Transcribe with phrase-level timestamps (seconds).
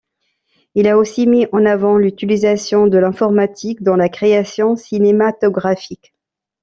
[0.73, 6.15] Il a aussi mis en avant l'utilisation de l'informatique dans la création cinématographique.